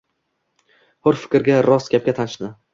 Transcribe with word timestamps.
Hur 1.09 1.21
fikrga, 1.25 1.61
rost 1.71 1.95
gapga 1.95 2.19
tashna. 2.23 2.55